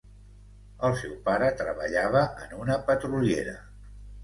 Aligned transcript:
El 0.89 0.95
seu 1.01 1.13
pare 1.27 1.51
treballava 1.61 2.25
en 2.47 2.59
una 2.65 2.81
petroliera. 2.91 3.57